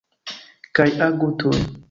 Kaj 0.79 0.89
agu 1.09 1.31
tuj. 1.43 1.61